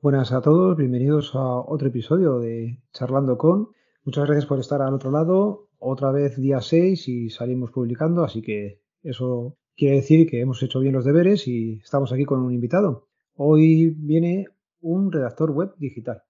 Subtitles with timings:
[0.00, 3.70] Buenas a todos, bienvenidos a otro episodio de Charlando con.
[4.04, 5.67] Muchas gracias por estar al otro lado.
[5.78, 10.80] Otra vez día 6 y salimos publicando, así que eso quiere decir que hemos hecho
[10.80, 13.06] bien los deberes y estamos aquí con un invitado.
[13.34, 14.46] Hoy viene
[14.80, 16.22] un redactor web digital,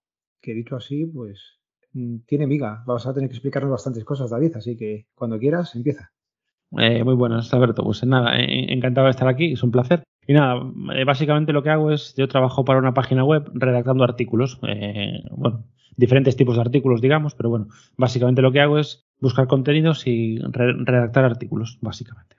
[0.42, 1.58] que dicho así, pues
[1.95, 2.82] mm, tiene miga.
[2.86, 6.12] Vas a tener que explicarnos bastantes cosas, David, así que cuando quieras, empieza.
[6.77, 7.83] Eh, muy buenas, Alberto.
[7.83, 10.02] Pues nada, encantado de estar aquí, es un placer.
[10.27, 10.60] Y nada,
[10.94, 15.22] eh, básicamente lo que hago es, yo trabajo para una página web redactando artículos, eh,
[15.30, 15.64] bueno,
[15.96, 20.38] diferentes tipos de artículos, digamos, pero bueno, básicamente lo que hago es buscar contenidos y
[20.38, 22.36] redactar artículos, básicamente.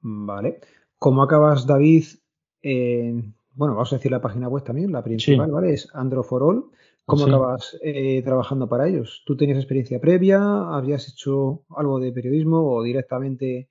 [0.00, 0.60] Vale.
[0.98, 2.04] ¿Cómo acabas, David?
[2.60, 5.72] bueno, vamos a decir la página web también, la principal, ¿vale?
[5.72, 6.64] Es Androforall.
[7.08, 9.22] ¿Cómo acabas eh, trabajando para ellos?
[9.24, 10.40] ¿Tú tenías experiencia previa?
[10.76, 13.70] ¿Habías hecho algo de periodismo o directamente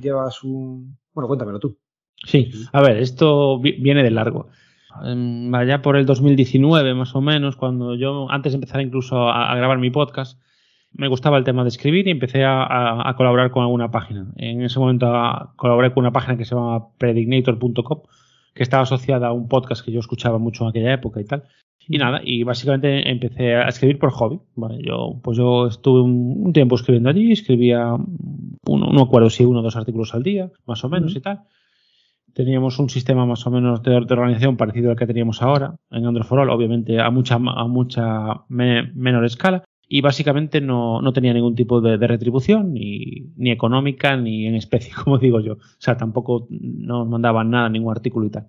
[0.00, 0.96] llevas un...
[1.12, 1.76] Bueno, cuéntamelo tú.
[2.24, 4.48] Sí, a ver, esto viene de largo.
[5.52, 9.78] Allá por el 2019 más o menos, cuando yo antes de empezar incluso a, grabar
[9.78, 10.40] mi podcast,
[10.92, 14.26] me gustaba el tema de escribir y empecé a, colaborar con alguna página.
[14.36, 15.06] En ese momento
[15.56, 18.02] colaboré con una página que se llama predignator.com,
[18.54, 21.44] que estaba asociada a un podcast que yo escuchaba mucho en aquella época y tal.
[21.88, 24.40] Y nada, y básicamente empecé a escribir por hobby.
[24.54, 27.96] Vale, yo, pues yo estuve un, tiempo escribiendo allí, escribía,
[28.66, 31.44] uno, no acuerdo si uno o dos artículos al día, más o menos y tal
[32.32, 36.26] teníamos un sistema más o menos de, organización parecido al que teníamos ahora en Android
[36.26, 39.64] for All, obviamente a mucha, a mucha menor escala.
[39.92, 44.94] Y básicamente no, no tenía ningún tipo de, retribución, ni, ni, económica, ni en especie,
[45.04, 45.54] como digo yo.
[45.54, 48.48] O sea, tampoco nos mandaban nada, ningún artículo y tal.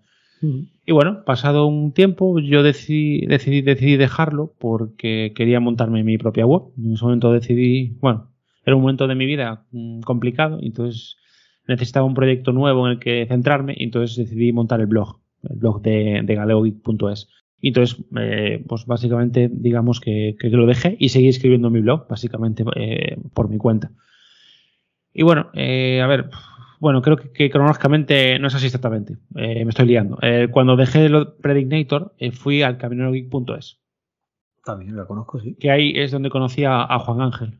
[0.86, 6.46] Y bueno, pasado un tiempo, yo decidí, decidí, decidí dejarlo porque quería montarme mi propia
[6.46, 6.64] web.
[6.78, 8.30] En ese momento decidí, bueno,
[8.64, 11.18] era un momento de mi vida mm, complicado, entonces
[11.68, 15.58] necesitaba un proyecto nuevo en el que centrarme y entonces decidí montar el blog, el
[15.58, 17.30] blog de, de galeogeek.es.
[17.62, 22.66] Y entonces, eh, pues básicamente, digamos que, lo dejé y seguí escribiendo mi blog, básicamente
[22.76, 23.92] eh, por mi cuenta.
[25.14, 26.30] Y bueno, eh, a ver,
[26.80, 29.18] bueno, creo que, cronológicamente no es así exactamente.
[29.30, 30.18] me estoy liando.
[30.52, 33.80] cuando dejé el Predignator, fui al caminerogeek.es.
[34.66, 35.56] También lo conozco, sí.
[35.60, 37.60] Que ahí es donde conocí a, a Juan Ángel.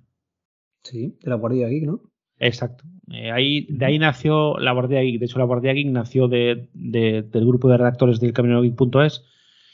[0.84, 2.02] Sí, de la Guardia Geek, ¿no?
[2.40, 2.84] Exacto.
[3.12, 5.20] Eh, ahí, de ahí nació la Guardia Geek.
[5.20, 9.24] De hecho, la Guardia Geek nació de, del grupo de redactores del CaminoGeek.es.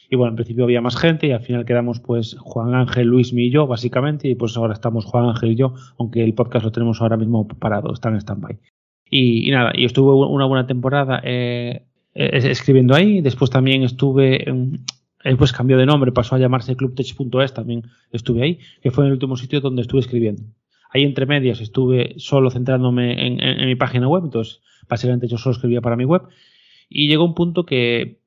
[0.09, 3.34] Y bueno, en principio había más gente y al final quedamos pues Juan Ángel, Luis
[3.34, 4.29] y yo, básicamente.
[4.29, 7.47] Y pues ahora estamos Juan Ángel y yo, aunque el podcast lo tenemos ahora mismo
[7.47, 8.57] parado, está en stand-by.
[9.09, 13.22] Y, nada, y estuve una buena temporada eh, escribiendo ahí.
[13.22, 14.45] Después también estuve,
[15.38, 19.38] pues cambió de nombre, pasó a llamarse clubtech.es, también estuve ahí, que fue el último
[19.38, 20.44] sitio donde estuve escribiendo.
[20.89, 25.81] Ahí entre medias estuve solo centrándome en, mi página web, entonces básicamente yo solo escribía
[25.81, 26.24] para mi web.
[26.89, 28.22] Y llegó un punto que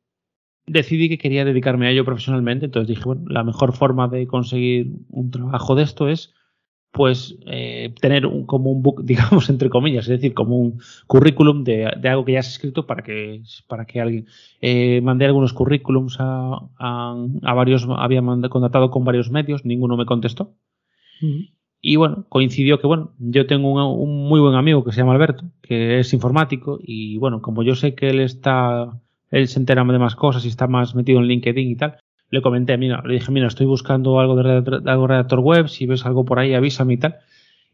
[0.71, 4.93] decidí que quería dedicarme a ello profesionalmente, entonces dije, bueno, la mejor forma de conseguir
[5.09, 6.33] un trabajo de esto es
[6.93, 11.65] pues eh, tener un, como un book, digamos, entre comillas, es decir, como un currículum
[11.65, 14.27] de, algo que ya has escrito para que, para que alguien
[14.61, 20.07] eh, mandé algunos currículums a, a, varios, había mandado, contratado con varios medios, ninguno me
[20.07, 20.55] contestó.
[21.83, 25.45] Y bueno, coincidió que, bueno, yo tengo un, muy buen amigo que se llama Alberto,
[25.63, 29.99] que es informático, y bueno, como yo sé que él está, él se entera de
[29.99, 31.99] más cosas y está más metido en LinkedIn y tal,
[32.31, 35.87] le comenté, mira, le dije, mira, estoy buscando algo de redactor, algo redactor web, si
[35.87, 37.17] ves algo por ahí, avísame y tal.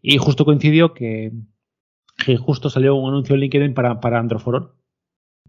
[0.00, 1.32] Y justo coincidió que,
[2.24, 4.72] que justo salió un anuncio en LinkedIn para, para Androforol.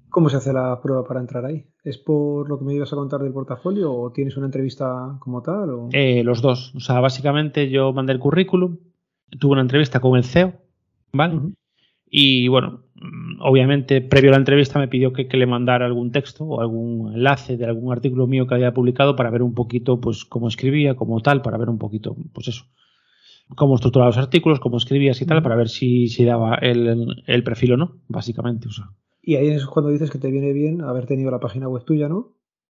[0.10, 1.66] ¿Cómo se hace la prueba para entrar ahí?
[1.84, 5.42] ¿Es por lo que me ibas a contar del portafolio o tienes una entrevista como
[5.42, 5.90] tal?
[5.92, 6.74] Eh, los dos.
[6.76, 8.78] O sea, básicamente yo mandé el currículum,
[9.40, 10.54] tuve una entrevista con el CEO,
[11.12, 11.54] ¿vale?
[12.10, 12.84] Y bueno,
[13.40, 17.58] obviamente, previo a la entrevista me pidió que, le mandara algún texto o algún enlace
[17.58, 21.22] de algún artículo mío que había publicado para ver un poquito, pues, cómo escribía, como
[21.22, 22.66] tal, para ver un poquito, pues eso,
[23.56, 27.44] cómo estructuraba los artículos, cómo escribías y tal, para ver si, si daba el, el
[27.44, 28.68] perfil o no, básicamente.
[28.68, 28.90] O sea.
[29.22, 32.08] Y ahí es cuando dices que te viene bien haber tenido la página web tuya,
[32.08, 32.34] ¿no?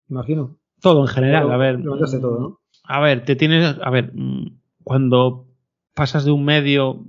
[0.09, 0.57] Imagino.
[0.81, 1.81] Todo en general, a ver.
[1.83, 2.59] todo, ¿no?
[2.83, 3.77] A ver, te tienes.
[3.81, 5.47] A ver, mm, cuando
[5.95, 7.05] pasas de un medio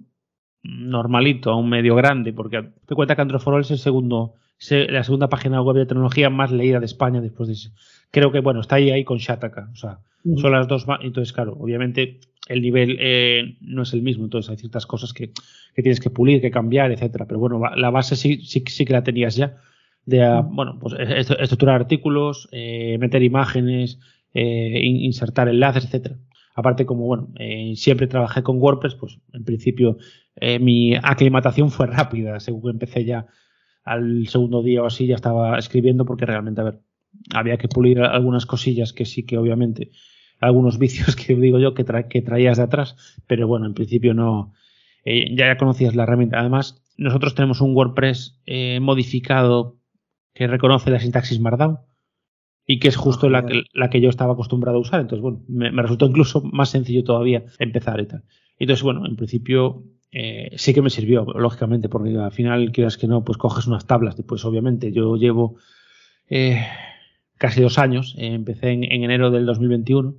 [0.62, 4.34] normalito a un medio grande, porque te cuenta que Androforol es el segundo,
[4.70, 7.56] la segunda página web de tecnología más leída de España después de
[8.10, 9.70] Creo que, bueno, está ahí, ahí con Shataka.
[9.72, 10.00] O sea,
[10.36, 11.00] son las dos más.
[11.02, 15.32] Entonces, claro, obviamente el nivel eh, no es el mismo, entonces hay ciertas cosas que,
[15.74, 17.26] que, tienes que pulir, que cambiar, etcétera.
[17.26, 19.56] Pero bueno, la base sí, sí, sí que la tenías ya
[20.04, 23.98] de ah, bueno, pues estructurar artículos, eh, meter imágenes,
[24.34, 26.16] eh, insertar enlaces, etcétera.
[26.54, 29.96] Aparte, como bueno, eh, siempre trabajé con WordPress, pues en principio
[30.60, 32.40] mi aclimatación fue rápida.
[32.40, 33.26] Según empecé ya
[33.84, 36.80] al segundo día o así, ya estaba escribiendo porque realmente, a ver,
[37.34, 39.90] había que pulir algunas cosillas que sí que obviamente,
[40.40, 44.52] algunos vicios que digo yo que, que traías de atrás, pero bueno, en principio no,
[45.04, 46.40] ya conocías la herramienta.
[46.40, 48.40] Además, nosotros tenemos un WordPress
[48.80, 49.78] modificado
[50.34, 51.78] que reconoce la sintaxis Markdown
[52.66, 55.00] y que es justo la, que, la que yo estaba acostumbrado a usar.
[55.00, 58.24] Entonces, bueno, me, resultó incluso más sencillo todavía empezar y tal.
[58.58, 63.06] Entonces, bueno, en principio eh, sí que me sirvió, lógicamente, porque al final, quieras que
[63.08, 64.14] no, pues coges unas tablas.
[64.26, 65.56] Pues obviamente, yo llevo
[66.28, 66.64] eh,
[67.38, 70.14] casi dos años, eh, empecé en, enero del 2021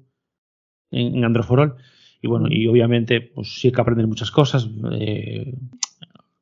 [0.91, 1.75] en, en Androforol.
[2.21, 4.67] Y bueno, y obviamente, pues sí que aprender muchas cosas.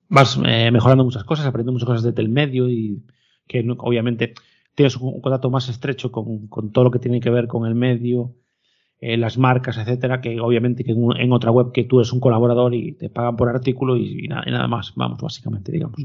[0.08, 3.04] vas mejorando muchas cosas, aprendiendo muchas cosas desde el medio y
[3.48, 4.34] que obviamente
[4.76, 8.36] tienes un contacto más estrecho con, todo lo que tiene que ver con el medio,
[9.02, 12.74] eh, las marcas, etcétera, que obviamente que en, otra web que tú eres un colaborador
[12.74, 16.00] y te pagan por artículo y, nada, más, vamos, básicamente, digamos.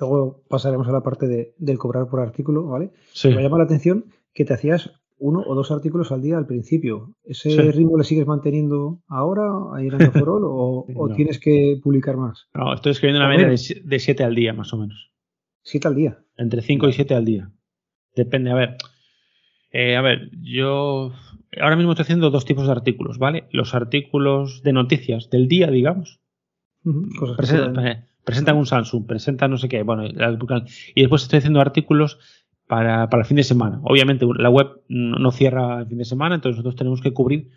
[0.00, 2.92] Luego pasaremos a la parte de, del cobrar por artículo, ¿vale?
[3.24, 7.14] Me llama la atención que te hacías uno o dos artículos al día al principio.
[7.24, 9.42] ¿Ese ritmo le sigues manteniendo ahora
[9.74, 12.48] ahí en Forol o, o tienes que publicar más?
[12.54, 15.12] No, estoy escribiendo una media de siete al día, más o menos.
[15.62, 16.18] ¿Siete al día?
[16.36, 17.50] Entre 5 y 7 al día.
[18.16, 18.76] Depende, a ver.
[19.70, 21.12] Eh, a ver, yo
[21.60, 23.44] ahora mismo estoy haciendo dos tipos de artículos, ¿vale?
[23.50, 26.20] Los artículos de noticias del día, digamos.
[28.24, 32.18] Presentan, un Samsung, presentan no sé qué, bueno, y después estoy haciendo artículos
[32.68, 33.80] para, para el fin de semana.
[33.82, 37.50] Obviamente la web no cierra el fin de semana, entonces nosotros tenemos que cubrir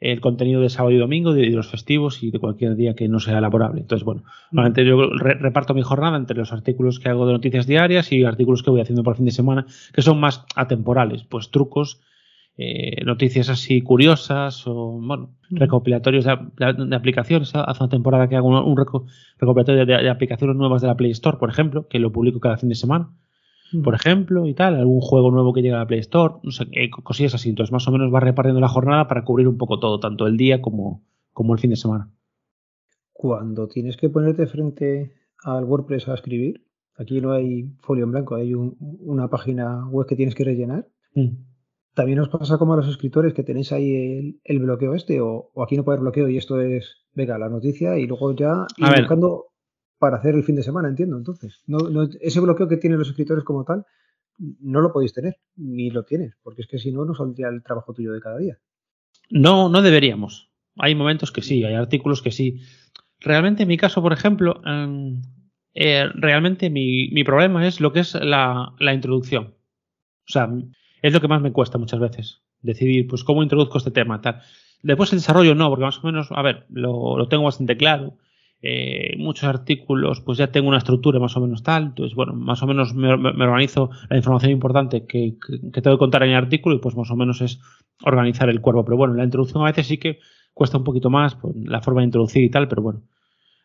[0.00, 3.18] el contenido de sábado y domingo, de, los festivos y de cualquier día que no
[3.18, 3.80] sea laborable.
[3.80, 4.22] Entonces, bueno,
[4.52, 8.62] normalmente yo reparto mi jornada entre los artículos que hago de noticias diarias y artículos
[8.62, 12.00] que voy haciendo por fin de semana, que son más atemporales, pues trucos,
[12.58, 17.52] eh, noticias así curiosas o, bueno, recopilatorios de, aplicaciones.
[17.54, 21.48] Hace una temporada que hago un, recopilatorio de aplicaciones nuevas de la Play Store, por
[21.48, 23.10] ejemplo, que lo publico cada fin de semana
[23.84, 26.66] por ejemplo, y tal, algún juego nuevo que llega a la Play Store, no sé,
[26.72, 27.50] eh, cosillas así.
[27.50, 30.36] Entonces, más o menos va repartiendo la jornada para cubrir un poco todo, tanto el
[30.36, 32.10] día como, como el fin de semana.
[33.12, 35.12] Cuando tienes que ponerte frente
[35.44, 36.64] al WordPress a escribir,
[36.96, 40.88] aquí no hay folio en blanco, hay una página web que tienes que rellenar.
[41.14, 41.47] Mm.
[41.98, 45.76] También os pasa como a los escritores que tenéis ahí el, bloqueo este, o, aquí
[45.76, 49.46] no puede haber bloqueo y esto es, venga, la noticia y luego ya ir buscando
[49.98, 51.16] para hacer el fin de semana, entiendo.
[51.16, 51.78] Entonces, no,
[52.20, 53.84] ese bloqueo que tienen los escritores como tal,
[54.38, 57.64] no lo podéis tener, ni lo tienes, porque es que si no, no saldría el
[57.64, 58.58] trabajo tuyo de cada día.
[59.28, 60.52] No, no deberíamos.
[60.76, 62.60] Hay momentos que sí, hay artículos que sí.
[63.18, 65.20] Realmente en mi caso, por ejemplo, em,
[65.74, 69.56] eh, realmente mi, mi, problema es lo que es la, la, introducción.
[70.28, 70.48] O sea,
[71.02, 72.42] es lo que más me cuesta muchas veces.
[72.62, 74.40] Decidir, pues, cómo introduzco este tema, tal.
[74.82, 78.16] Después el desarrollo no, porque más o menos, a ver, lo, lo tengo bastante claro
[78.60, 82.60] eh, muchos artículos, pues ya tengo una estructura más o menos tal, entonces, bueno, más
[82.60, 85.36] o menos me, organizo la información importante que,
[85.72, 87.60] tengo que contar en el artículo y pues más o menos es
[88.02, 88.84] organizar el cuerpo.
[88.84, 90.18] Pero bueno, la introducción a veces sí que
[90.54, 93.02] cuesta un poquito más, pues, la forma de introducir y tal, pero bueno,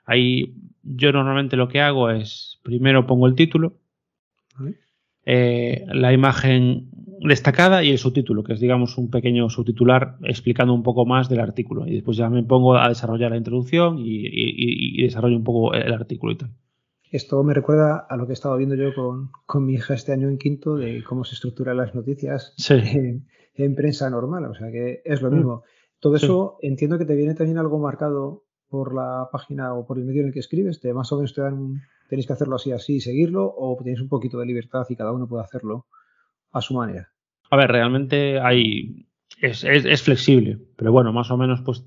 [0.06, 0.53] ahí
[0.83, 3.73] yo normalmente lo que hago es, primero pongo el título,
[5.25, 6.90] eh, la imagen
[7.20, 11.40] destacada y el subtítulo, que es, digamos, un pequeño subtitular explicando un poco más del
[11.40, 11.88] artículo.
[11.88, 16.34] Y después ya me pongo a desarrollar la introducción y, desarrollo un poco el artículo
[16.34, 16.52] y tal.
[17.12, 18.90] Esto me recuerda a lo que he estado viendo yo
[19.46, 24.10] con, mi hija este año en quinto, de cómo se estructuran las noticias en, prensa
[24.10, 24.46] normal.
[24.46, 25.36] O sea que es lo mm.
[25.36, 25.64] mismo.
[26.00, 30.06] Todo eso entiendo que te viene también algo marcado por la página o por el
[30.06, 30.82] medio en el que escribes.
[30.82, 34.10] Te, más o menos te dan, tenéis que hacerlo así, así, seguirlo, o tenéis un
[34.10, 35.86] poquito de libertad y cada uno puede hacerlo
[36.54, 37.10] a su manera.
[37.50, 39.07] A ver, realmente hay.
[39.42, 41.83] Es, es, flexible, pero bueno, más o menos, pues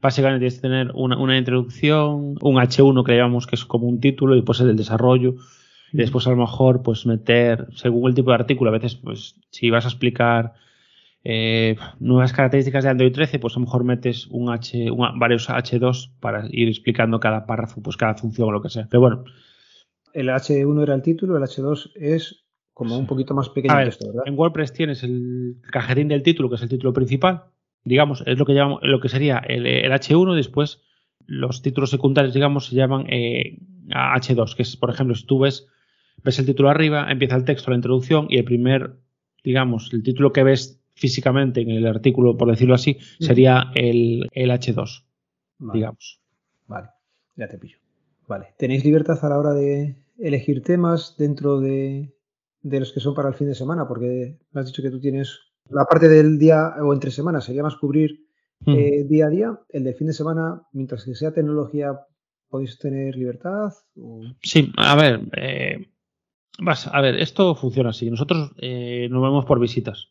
[0.00, 4.00] básicamente tienes que tener una, una, introducción, un H1 que llamamos que es como un
[4.00, 5.36] título y pues el desarrollo.
[5.92, 9.36] Y después a lo mejor pues meter, según el tipo de artículo, a veces pues
[9.50, 10.52] si vas a explicar
[11.24, 16.12] eh, nuevas características de Android 13, pues a lo mejor metes un H, varios H2
[16.20, 18.86] para ir explicando cada párrafo, pues cada función o lo que sea.
[18.90, 19.24] Pero bueno.
[20.14, 22.44] El H1 era el título, el H2 es
[22.78, 24.22] como un poquito más pequeño ¿verdad?
[24.24, 27.46] En WordPress tienes el cajetín del título, que es el título principal,
[27.82, 30.80] digamos, es lo que llamamos, lo que sería el, H1, después
[31.26, 33.58] los títulos secundarios, digamos, se llaman eh,
[33.88, 35.66] H2, que es, por ejemplo, si tú ves,
[36.22, 38.94] ves el título arriba, empieza el texto, la introducción, y el primer,
[39.42, 44.50] digamos, el título que ves físicamente en el artículo, por decirlo así, sería el, el
[44.50, 45.02] H2,
[45.72, 46.20] digamos.
[46.68, 46.90] Vale,
[47.34, 47.78] ya te pillo.
[48.28, 52.14] Vale, ¿tenéis libertad a la hora de elegir temas dentro de,
[52.68, 53.86] de los que son para el fin de semana?
[53.86, 55.38] Porque me has dicho que tú tienes
[55.70, 58.26] la parte del día o entre semanas sería más cubrir
[58.66, 59.58] eh, día a día.
[59.68, 61.92] El de fin de semana, mientras que sea tecnología,
[62.48, 63.70] ¿podéis tener libertad?
[64.42, 65.88] Sí, a ver, eh,
[66.58, 68.10] vas, a ver, esto funciona así.
[68.10, 70.08] Nosotros eh, nos vemos por visitas.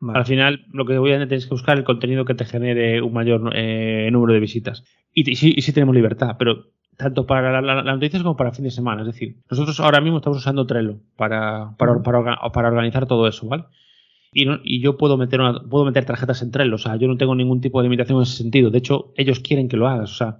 [0.00, 3.02] Al final, lo que voy a tener es que buscar el contenido que te genere
[3.02, 4.84] un mayor número de visitas.
[5.12, 6.66] Y, sí, tenemos libertad, pero
[6.98, 9.00] tanto para las noticias como para el fin de semana.
[9.00, 13.64] Es decir, nosotros ahora mismo estamos usando Trello para, para, para organizar todo eso, ¿vale?
[14.32, 16.74] y, yo puedo meter, una, puedo meter tarjetas entre él.
[16.74, 18.70] O sea, yo no tengo ningún tipo de limitación en ese sentido.
[18.70, 20.12] De hecho, ellos quieren que lo hagas.
[20.12, 20.38] O sea,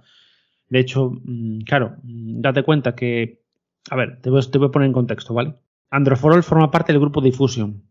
[0.69, 3.41] de hecho, mm, claro, mm, date cuenta que.
[3.89, 5.55] A ver, te voy, te voy a poner en contexto, ¿vale?
[5.89, 7.83] Androforol forma parte del grupo Diffusion.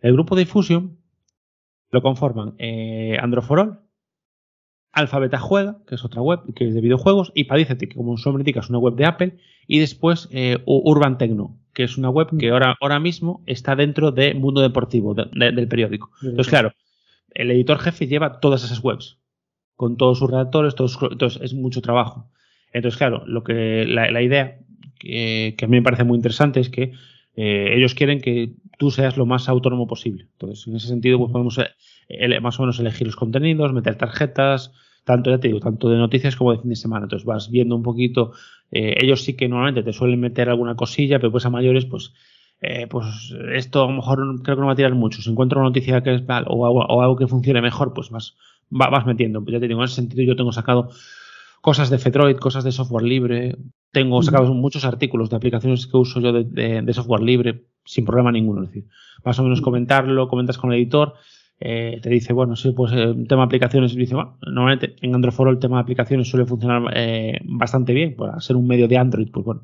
[0.00, 0.98] El grupo Diffusion
[1.90, 3.80] lo conforman eh, Androforol,
[4.92, 8.28] Alphabeta Juega, que es otra web que es de videojuegos, y Padicete, que como su
[8.28, 12.10] nombre indica es una web de Apple, y después eh, Urban Tecno, que es una
[12.10, 16.10] web que ahora, ahora mismo está dentro de Mundo Deportivo, del periódico.
[16.22, 16.72] Entonces, claro,
[17.34, 19.18] el editor jefe lleva todas esas webs,
[19.76, 22.28] con todos sus redactores, todos, entonces es mucho trabajo.
[22.72, 24.58] Entonces, claro, lo que la, idea
[24.98, 26.92] que, a mí me parece muy interesante es que
[27.36, 30.26] eh, ellos quieren que tú seas lo más autónomo posible.
[30.32, 31.58] Entonces, en ese sentido, pues podemos
[32.40, 34.72] más o menos elegir los contenidos, meter tarjetas,
[35.04, 37.04] tanto, ya te digo, tanto de noticias como de fin de semana.
[37.04, 38.32] Entonces vas viendo un poquito,
[38.70, 42.12] eh, ellos sí que normalmente te suelen meter alguna cosilla, pero pues a mayores, pues,
[42.60, 43.06] eh, pues
[43.54, 45.22] esto a lo mejor creo que no va a tirar mucho.
[45.22, 48.36] Si encuentro una noticia que es mal o, algo que funcione mejor, pues vas,
[48.68, 49.42] vas metiendo.
[49.42, 50.90] Pues ya te digo, en ese sentido yo tengo sacado
[51.60, 53.56] cosas de Fedroid, cosas de software libre.
[53.92, 58.30] Tengo sacado muchos artículos de aplicaciones que uso yo de, de, software libre sin problema
[58.30, 58.62] ninguno.
[58.62, 58.88] Es decir,
[59.24, 61.14] más o menos comentarlo, comentas con el editor
[61.60, 65.14] eh, te dice, bueno, sí, pues el eh, tema de aplicaciones, dice, bueno, normalmente en
[65.14, 68.96] Android el tema de aplicaciones suele funcionar eh, bastante bien, para ser un medio de
[68.96, 69.62] Android, pues bueno,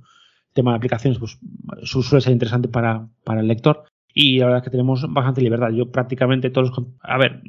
[0.49, 1.39] el tema de aplicaciones pues
[1.83, 5.71] suele ser interesante para, para el lector y la verdad es que tenemos bastante libertad.
[5.71, 6.87] Yo prácticamente todos los...
[7.01, 7.43] A ver,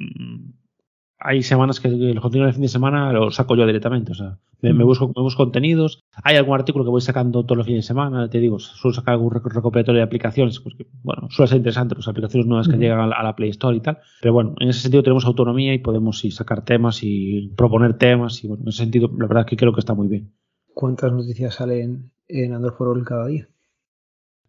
[1.20, 4.12] hay semanas que el contenido del fin de semana lo saco yo directamente.
[4.12, 6.04] O sea, me, busco, me busco contenidos.
[6.22, 8.30] Hay algún artículo que voy sacando todos los fines de semana.
[8.30, 12.46] Te digo, suelo sacar algún recopilatorio de aplicaciones, porque, bueno, suele ser interesante, pues aplicaciones
[12.46, 13.98] nuevas que llegan a la, Play Store y tal.
[14.20, 18.44] Pero bueno, en ese sentido tenemos autonomía y podemos sí, sacar temas y proponer temas.
[18.44, 20.32] Y bueno, en ese sentido, la verdad es que creo que está muy bien.
[20.72, 23.48] ¿Cuántas noticias salen en Android for All cada día?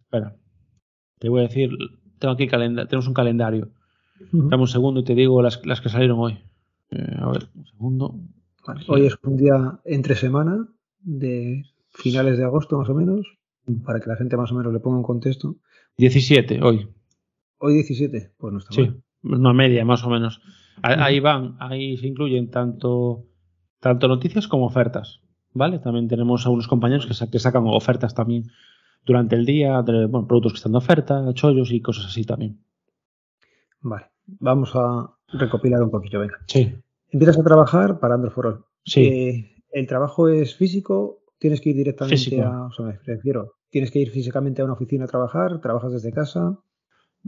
[0.01, 0.35] Espera,
[1.17, 1.71] te voy a decir,
[2.19, 3.69] tengo aquí tenemos un calendario.
[4.31, 6.39] Dame un segundo y te digo las, las que salieron hoy.
[6.91, 8.19] Eh, a ver, un segundo.
[8.87, 10.67] hoy es un día entre semana
[11.01, 13.27] de finales de agosto más o menos,
[13.85, 15.57] para que la gente más o menos le ponga un contexto.
[15.97, 16.89] 17 hoy.
[17.57, 18.89] Hoy 17, pues no está sí,
[19.23, 20.41] Una media más o menos.
[20.81, 23.25] Ahí van, ahí se incluyen tanto,
[23.79, 25.21] tanto noticias como ofertas.
[25.51, 25.79] ¿Vale?
[25.79, 28.51] También tenemos algunos compañeros que, que sacan ofertas también
[29.05, 32.59] durante el día, de bueno, productos que están de oferta, chollos y cosas así también.
[33.81, 36.37] Vale, vamos a, recopilar un poquito, venga.
[36.47, 36.75] Sí.
[37.11, 38.65] Empiezas a trabajar para Android for All.
[38.85, 39.01] Sí.
[39.01, 41.23] Eh, ¿El trabajo es físico?
[41.37, 42.65] ¿Tienes que ir directamente a...
[42.65, 45.61] O sea, me refiero, ¿tienes que ir físicamente a una oficina a trabajar?
[45.61, 46.57] ¿Trabajas desde casa?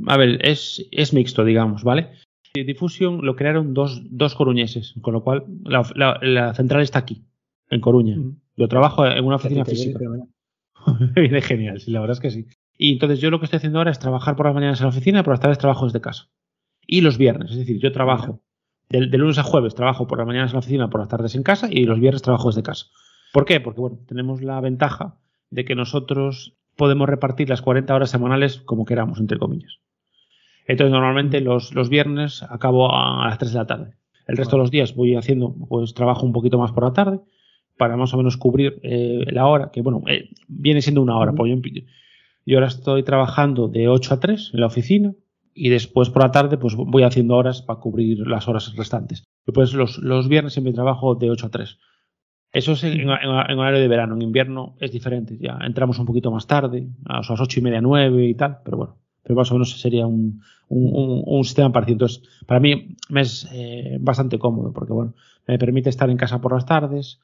[0.08, 2.10] A ver, es, es mixto, digamos, ¿vale?
[2.54, 7.24] Diffusion lo crearon dos, dos coruñeses, con lo cual la, central está aquí,
[7.70, 8.18] en Coruña.
[8.58, 10.00] Yo trabajo en una oficina física.
[11.16, 12.48] Viene genial, sí, la verdad es que sí.
[12.78, 14.90] Y entonces yo lo que estoy haciendo ahora es trabajar por las mañanas en la
[14.90, 16.30] oficina, pero por las tardes trabajo desde casa
[16.92, 17.52] y los viernes.
[17.52, 18.42] Es decir, yo trabajo
[18.90, 21.42] de, lunes a jueves, trabajo por las mañanas en la oficina, por las tardes en
[21.42, 22.88] casa y los viernes trabajo desde casa.
[23.32, 23.62] ¿Por qué?
[23.62, 25.16] Porque bueno, tenemos la ventaja
[25.50, 29.80] de que nosotros podemos repartir las 40 horas semanales como queramos, entre comillas.
[30.68, 33.94] Entonces, normalmente los, los viernes acabo a, las 3 de la tarde.
[34.28, 37.22] El resto de los días voy haciendo, pues trabajo un poquito más por la tarde
[37.78, 41.32] para más o menos cubrir eh, la hora, que bueno, eh, viene siendo una hora.
[41.32, 41.72] Pues yo,
[42.46, 45.14] yo ahora estoy trabajando de 8 a 3 en la oficina,
[45.54, 49.24] y después por la tarde pues voy haciendo horas para cubrir las horas restantes.
[49.46, 51.78] Después los, los viernes siempre trabajo de 8 a 3.
[52.54, 54.16] Eso es en, horario de verano.
[54.16, 55.38] En invierno es diferente.
[55.40, 58.78] Ya entramos un poquito más tarde, a las 8 y media, 9 y tal, pero
[58.78, 58.98] bueno.
[59.24, 61.96] Pero más o menos sería un, un, un sistema parecido.
[61.96, 65.14] Entonces, para mí me es eh, bastante cómodo porque, bueno,
[65.48, 67.20] me permite estar en casa por las tardes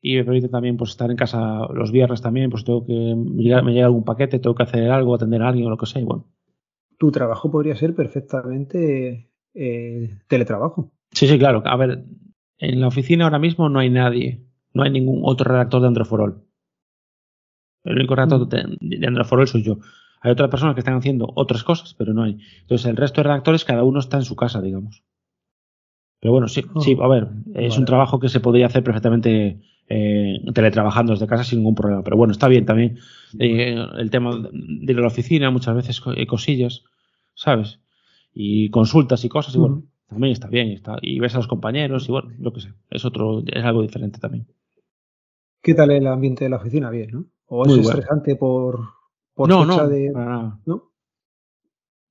[0.00, 3.42] y me permite también pues estar en casa los viernes también, pues tengo que me
[3.72, 6.04] llega algún paquete, tengo que hacer algo, atender a alguien o lo que sea, y
[6.04, 6.26] bueno,
[7.02, 10.92] tu trabajo podría ser perfectamente eh, teletrabajo.
[11.10, 11.60] Sí, sí, claro.
[11.64, 12.04] A ver,
[12.58, 16.44] en la oficina ahora mismo no hay nadie, no hay ningún otro redactor de Androforol.
[17.82, 18.76] El único redactor mm.
[18.78, 19.78] de, Androforol soy yo.
[20.20, 22.38] Hay otras personas que están haciendo otras cosas, pero no hay.
[22.60, 25.02] Entonces, el resto de redactores, cada uno está en su casa, digamos.
[26.20, 30.40] Pero bueno, sí, sí, a ver, es un trabajo que se podría hacer perfectamente eh,
[30.54, 32.04] teletrabajando desde casa sin ningún problema.
[32.04, 33.00] Pero bueno, está bien también
[33.40, 36.84] eh, el tema de la oficina, muchas veces cosillas,
[37.34, 37.80] ¿sabes?
[38.32, 40.68] Y consultas y cosas, y bueno, también está bien.
[40.70, 43.82] Está, y ves a los compañeros, y bueno, lo que sé, es otro, es algo
[43.82, 44.46] diferente también.
[45.60, 46.90] ¿Qué tal el ambiente de la oficina?
[46.90, 47.26] Bien, ¿no?
[47.46, 48.80] ¿O es estresante por,
[49.34, 50.10] por no, no, de.
[50.66, 50.92] ¿No?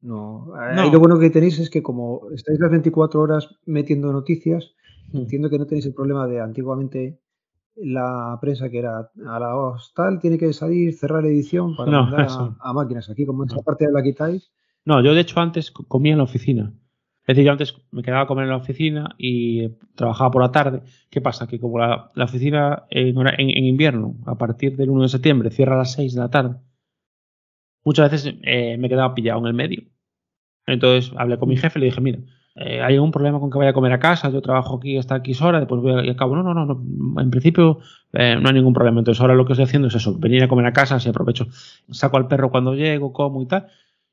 [0.02, 0.56] No.
[0.56, 4.74] Ahí lo bueno que tenéis es que como estáis las 24 horas metiendo noticias,
[5.14, 7.20] entiendo que no tenéis el problema de antiguamente
[7.76, 12.28] la prensa que era a la hostal tiene que salir, cerrar edición para mandar
[12.60, 13.10] a, máquinas.
[13.10, 14.52] Aquí como esa parte la quitáis.
[14.86, 16.74] No, yo de hecho antes comía en la oficina.
[17.22, 20.52] Es decir, yo antes me quedaba a comer en la oficina y trabajaba por la
[20.52, 20.82] tarde.
[21.10, 21.48] ¿Qué pasa?
[21.48, 25.80] Que como la, oficina en, en, invierno, a partir del 1 de septiembre, cierra a
[25.80, 26.58] las 6 de la tarde,
[27.84, 29.84] muchas veces eh, me quedaba pillado en el medio.
[30.66, 32.20] Entonces hablé con mi jefe y le dije, mira,
[32.56, 34.30] eh, ¿hay algún problema con que vaya a comer a casa?
[34.30, 36.36] Yo trabajo aquí hasta X hora, después voy a, cabo.
[36.36, 37.80] No, no, no, en principio
[38.14, 39.00] eh, no hay ningún problema.
[39.00, 41.48] Entonces ahora lo que estoy haciendo es eso, venir a comer a casa, si aprovecho,
[41.92, 43.68] saco al perro cuando llego, como y tal.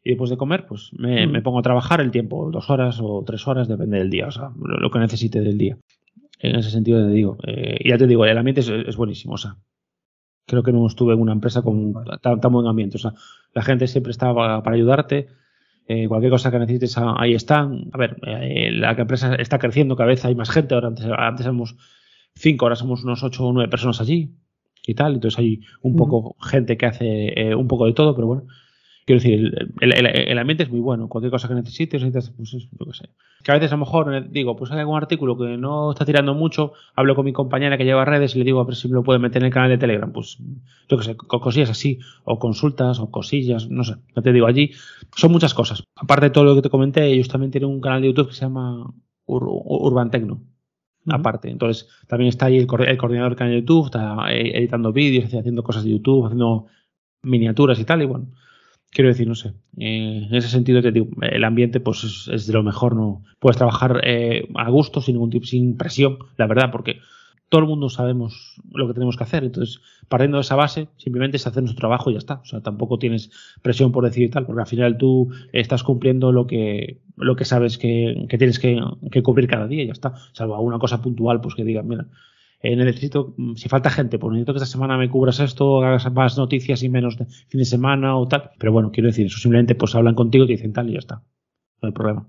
[0.09, 1.43] Y después de comer, pues me, mm.
[1.43, 4.53] pongo a trabajar el tiempo, dos horas o tres horas, depende del día, o sea,
[4.59, 5.77] lo, que necesite del día.
[6.39, 9.59] En ese sentido te digo, y ya te digo, el ambiente es, buenísimo, o sea,
[10.47, 12.97] creo que no estuve en una empresa con tan, buen ambiente.
[12.97, 13.13] O sea,
[13.53, 15.29] la gente siempre estaba para ayudarte.
[15.87, 17.91] Eh, cualquier cosa que necesites, ahí están.
[17.93, 20.75] A ver, eh, la empresa está creciendo, cada vez hay más gente.
[20.75, 21.77] Ahora antes, antes éramos
[22.35, 24.33] cinco, ahora somos unos ocho o nueve personas allí
[24.87, 25.17] y tal.
[25.17, 28.45] Entonces hay un poco gente que hace eh, un poco de todo, pero bueno,
[29.09, 31.09] Quiero decir, el, ambiente es muy bueno.
[31.09, 33.09] Cualquier cosa que necesites, necesitas, pues lo que sé.
[33.43, 36.05] Que a veces a lo mejor eh, digo, pues hay algún artículo que no está
[36.05, 38.87] tirando mucho, hablo con mi compañera que lleva redes y le digo a ver si
[38.87, 40.13] me lo puede meter en el canal de Telegram.
[40.13, 40.37] Pues
[40.91, 44.73] yo que sé, cosillas así, o consultas, o cosillas, no sé, no te digo allí.
[45.17, 45.83] Son muchas cosas.
[45.97, 48.35] Aparte de todo lo que te comenté, ellos también tienen un canal de YouTube que
[48.35, 48.93] se llama
[49.25, 50.43] Urban Tecno
[51.09, 51.49] aparte.
[51.49, 55.63] Entonces, también está ahí el, coordinador del canal de YouTube, está eh, editando vídeos, haciendo
[55.63, 56.67] cosas de YouTube, haciendo
[57.23, 58.27] miniaturas y tal, y bueno,
[58.91, 59.53] Quiero decir, no sé.
[59.77, 62.97] Eh, en ese sentido, te digo, el ambiente pues es, de lo mejor.
[62.97, 66.99] No puedes trabajar eh, a gusto, sin ningún tipo, sin presión, la verdad, porque
[67.49, 69.45] todo el mundo sabemos lo que tenemos que hacer.
[69.45, 72.35] Entonces, partiendo de esa base, simplemente es hacer nuestro trabajo y ya está.
[72.35, 73.31] O sea, tampoco tienes
[73.63, 77.45] presión por decir y tal, porque al final tú estás cumpliendo lo que, lo que
[77.45, 80.15] sabes que, tienes que, que, cubrir cada día y ya está.
[80.33, 82.07] Salvo alguna cosa puntual, pues que digan, mira,
[82.61, 86.13] eh, necesito, mm, si falta gente, pues necesito que esta semana me cubras esto, hagas
[86.13, 88.51] más noticias y menos de fin de semana o tal.
[88.59, 91.23] Pero bueno, quiero decir, eso simplemente pues hablan contigo, te dicen tal y ya está.
[91.81, 92.29] No hay problema.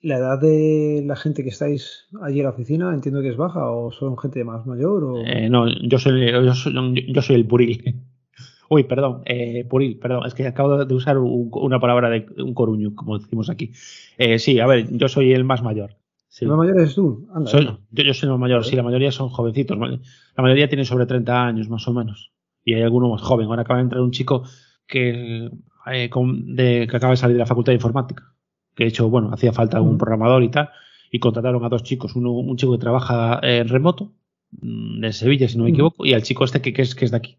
[0.00, 3.70] ¿La edad de la gente que estáis allí en la oficina entiendo que es baja
[3.70, 5.04] o son gente más mayor?
[5.04, 5.24] O...
[5.24, 8.02] Eh, no, yo soy, yo soy, yo soy el puril.
[8.68, 12.94] Uy, perdón, eh, puril, perdón, es que acabo de usar una palabra de un coruño,
[12.94, 13.72] como decimos aquí.
[14.16, 15.96] Eh, sí, a ver, yo soy el más mayor.
[16.32, 16.46] Sí.
[16.46, 17.28] ¿El más mayor eres tú?
[17.44, 19.76] soy, yo, soy el más mayor, sí, la mayoría son jovencitos.
[19.78, 22.32] La mayoría tiene sobre 30 años, más o menos.
[22.64, 23.48] Y hay alguno más joven.
[23.48, 24.42] Ahora acaba de entrar un chico
[24.86, 25.50] que,
[25.92, 26.10] eh,
[26.46, 28.32] de, que acaba de salir de la Facultad de Informática.
[28.74, 30.70] Que de hecho, bueno, hacía falta un programador y tal.
[31.10, 32.16] Y contrataron a dos chicos.
[32.16, 34.14] Uno, un chico que trabaja en remoto,
[34.52, 37.04] mm, de Sevilla, si no me equivoco, y al chico este que, que, es, que
[37.04, 37.36] es de aquí.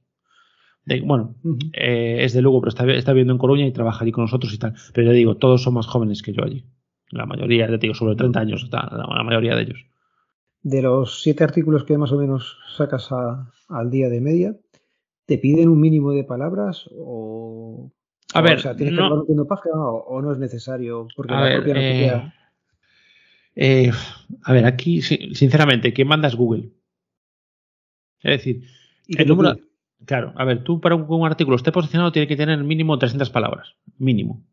[1.03, 1.33] bueno,
[1.73, 4.53] eh, es de Lugo, pero está, está viviendo en Coruña y trabaja allí con nosotros
[4.53, 4.75] y tal.
[4.93, 6.67] Pero ya digo, todos son más jóvenes que yo allí.
[7.13, 9.85] La mayoría, te digo, sobre 30 años está la, mayoría de ellos.
[10.61, 13.09] De los siete artículos que más o menos sacas
[13.69, 14.55] al día de media,
[15.25, 17.91] ¿te piden un mínimo de palabras o...
[18.33, 21.07] A ver, o sea, ¿tienes no, que página o, no es necesario?
[21.15, 22.33] Porque la propia eh,
[23.55, 23.91] eh,
[24.43, 26.71] a ver, aquí, sinceramente, ¿quién manda es Google.
[28.21, 28.63] Es decir,
[29.07, 29.57] el número...
[30.05, 33.29] Claro, a ver, tú para un, un artículo esté posicionado tiene que tener mínimo 300
[33.29, 33.75] palabras.
[33.97, 34.43] Mínimo.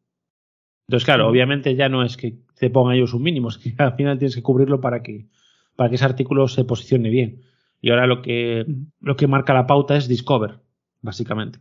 [0.91, 3.95] Entonces, claro, obviamente ya no es que te pongan ellos un mínimo, es que al
[3.95, 5.29] final tienes que cubrirlo para que,
[5.77, 7.43] para que ese artículo se posicione bien.
[7.81, 8.67] Y ahora lo que,
[8.99, 10.59] lo que marca la pauta es Discover,
[11.01, 11.61] básicamente.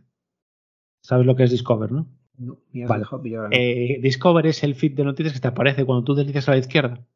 [1.00, 2.08] ¿Sabes lo que es Discover, no?
[2.38, 3.04] No, vale.
[3.52, 6.58] eh, Discover es el feed de noticias que te aparece cuando tú deslizas a la
[6.58, 7.06] izquierda.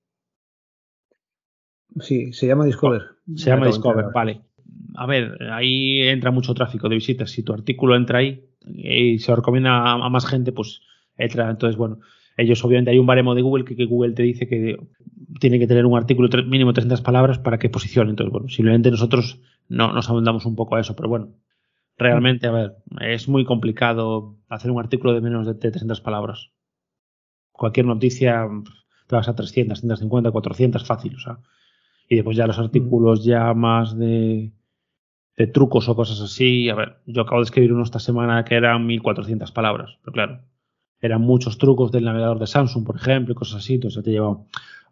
[1.99, 3.03] Sí, se llama Discover.
[3.35, 4.43] Se llama Discover, vale.
[4.95, 7.33] A ver, ahí entra mucho tráfico de visitas.
[7.33, 10.81] Si tu artículo entra ahí y se recomienda a más gente, pues
[11.17, 12.01] entonces, bueno,
[12.37, 14.77] ellos obviamente hay un baremo de Google que, Google te dice que
[15.41, 18.11] tiene que tener un artículo mínimo 300 palabras para que posicione.
[18.11, 21.35] Entonces, bueno, simplemente nosotros no nos abundamos un poco a eso, pero bueno,
[21.97, 26.51] realmente, a ver, es muy complicado hacer un artículo de menos de 300 palabras.
[27.53, 28.49] Cualquier noticia
[29.07, 31.39] te vas a 300, 150, 400 fácil, o sea.
[32.09, 34.53] Y después ya los artículos ya más de
[35.37, 36.69] de trucos o cosas así.
[36.69, 40.41] A ver, yo acabo de escribir uno esta semana que eran 1400 palabras, pero claro,
[41.05, 44.39] eran muchos trucos del navegador de Samsung, por ejemplo, y cosas así, entonces te lleva,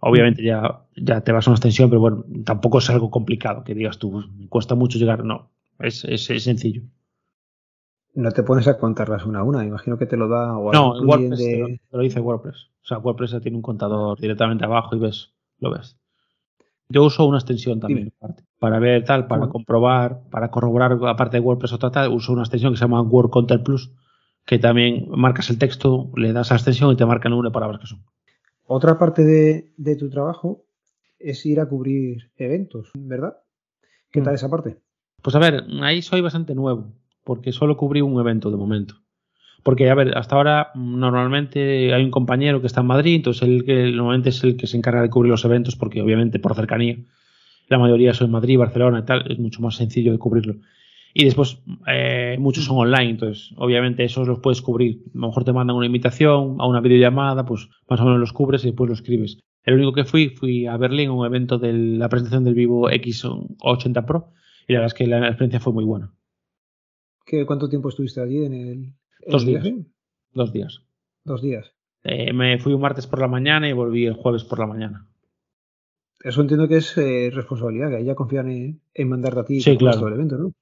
[0.00, 3.74] obviamente ya, ya te vas a una extensión, pero bueno, tampoco es algo complicado que
[3.74, 5.48] digas tú, me cuesta mucho llegar, no,
[5.78, 6.82] es, es, sencillo.
[8.14, 11.00] No te pones a contarlas una a una, imagino que te lo da o No,
[11.00, 12.68] WordPress te, lo, dice WordPress.
[12.82, 15.96] O sea, WordPress tiene un contador directamente abajo y ves, lo ves.
[16.90, 18.12] Yo uso una extensión también,
[18.58, 22.74] para ver tal, para comprobar, para corroborar, aparte de WordPress o tal, uso una extensión
[22.74, 23.90] que se llama WordCounter Plus,
[24.46, 27.54] que también marcas el texto, le das a extensión y te marca el número de
[27.54, 28.02] palabras que son.
[28.66, 30.64] Otra parte de, tu trabajo
[31.18, 33.36] es ir a cubrir eventos, ¿verdad?
[34.10, 34.36] ¿Qué tal mm.
[34.36, 34.78] esa parte?
[35.22, 36.92] Pues a ver, ahí soy bastante nuevo,
[37.24, 38.96] porque solo cubrí un evento de momento.
[39.62, 43.64] Porque, a ver, hasta ahora normalmente hay un compañero que está en Madrid, entonces él
[43.64, 46.98] que normalmente es el que se encarga de cubrir los eventos, porque obviamente por cercanía,
[47.68, 50.56] la mayoría son en Madrid, Barcelona y tal, es mucho más sencillo de cubrirlo.
[51.14, 55.02] Y después eh, muchos son online, entonces obviamente esos los puedes cubrir.
[55.14, 58.32] A lo mejor te mandan una invitación a una videollamada, pues más o menos los
[58.32, 59.38] cubres y después lo escribes.
[59.64, 62.90] El único que fui, fui a Berlín a un evento de la presentación del Vivo
[62.90, 64.32] X80 Pro
[64.66, 66.12] y la verdad es que la experiencia fue muy buena.
[67.24, 68.94] ¿Qué, ¿Cuánto tiempo estuviste allí en el,
[69.26, 69.64] Dos días.
[70.32, 70.82] Dos días.
[71.24, 71.72] Dos días.
[72.04, 75.08] Eh, me fui un martes por la mañana y volví el jueves por la mañana.
[76.24, 79.76] Eso entiendo que es eh, responsabilidad, que ya confían en, en mandarte a ti sí,
[79.76, 80.08] claro.
[80.08, 80.52] el evento, ¿no?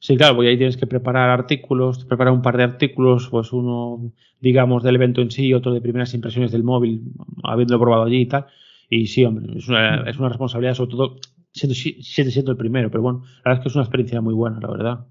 [0.00, 4.12] Sí, claro, porque ahí tienes que preparar artículos, preparar un par de artículos, pues uno,
[4.40, 7.12] digamos, del evento en sí, otro de primeras impresiones del móvil,
[7.44, 8.46] habiéndolo probado allí y tal.
[8.88, 11.16] Y sí, hombre, es una, es una responsabilidad, sobre todo
[11.52, 14.58] siendo, siendo el primero, pero bueno, la verdad es que es una experiencia muy buena,
[14.58, 15.06] la verdad.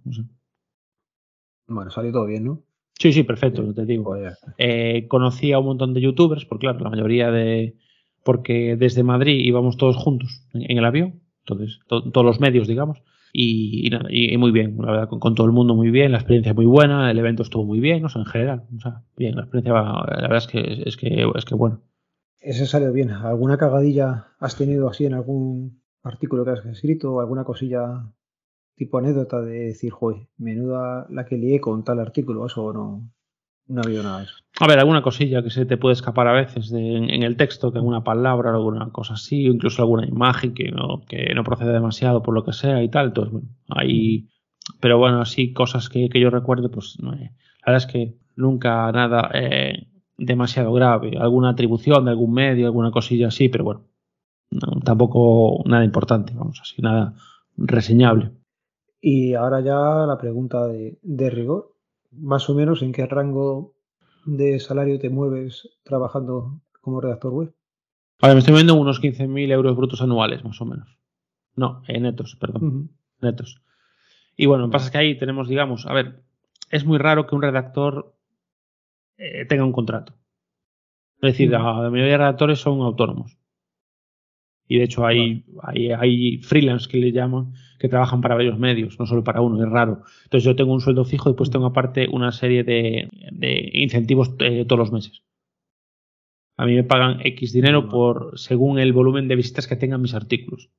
[1.67, 2.63] Bueno, salió todo bien, ¿no?
[2.97, 4.17] Sí, sí, perfecto, te digo.
[4.57, 7.77] Eh, conocí a un montón de youtubers, porque claro, la mayoría de.
[8.23, 13.01] Porque desde Madrid íbamos todos juntos en, el avión, entonces, todos los medios, digamos.
[13.31, 13.89] Y,
[14.37, 17.19] muy bien, la verdad, con, todo el mundo muy bien, la experiencia muy buena, el
[17.19, 20.21] evento estuvo muy bien, o sea, en general, o sea, bien, la experiencia, va, la
[20.21, 21.81] verdad es que es que, es que bueno.
[22.39, 23.11] Ese salió bien.
[23.11, 28.11] ¿Alguna cagadilla has tenido así en algún artículo que has escrito alguna cosilla
[28.75, 33.11] tipo anécdota de decir, joder, menuda la que lié con tal artículo, eso no,
[33.69, 34.33] no ha habido nada de eso.
[34.59, 37.77] A ver, alguna cosilla que se te puede escapar a veces en, el texto, que
[37.77, 41.71] alguna palabra o alguna cosa así, o incluso alguna imagen que no, que no procede
[41.71, 43.07] demasiado por lo que sea y tal.
[43.07, 44.27] Entonces, bueno, ahí.
[44.81, 49.87] Pero bueno, así cosas que, yo recuerdo, pues la verdad es que nunca nada eh,
[50.17, 51.17] demasiado grave.
[51.17, 53.85] Alguna atribución de algún medio, alguna cosilla así, pero bueno,
[54.83, 57.13] tampoco nada importante, vamos, así, nada
[57.55, 58.31] reseñable.
[59.01, 61.78] Y ahora ya la pregunta de, de rigor
[62.11, 63.73] más o menos en qué rango
[64.25, 67.55] de salario te mueves trabajando como redactor web.
[68.21, 70.97] Ahora me estoy viendo unos 15.000 euros brutos anuales, más o menos.
[71.55, 72.91] No, eh, netos, perdón.
[73.21, 73.61] Netos.
[74.35, 76.23] Y bueno, lo que pasa es que ahí tenemos, digamos, a ver,
[76.69, 78.15] es muy raro que un redactor
[79.17, 80.13] eh, tenga un contrato.
[81.21, 83.38] Es decir, la mayoría de redactores son autónomos.
[84.71, 88.99] Y de hecho hay, hay, hay, freelance que le llaman que trabajan para varios medios,
[88.99, 90.03] no solo para uno, es raro.
[90.25, 94.35] Entonces yo tengo un sueldo fijo y después tengo aparte una serie de, de incentivos
[94.39, 95.23] eh, todos los meses.
[96.55, 100.13] A mí me pagan X dinero por según el volumen de visitas que tengan mis
[100.13, 100.69] artículos.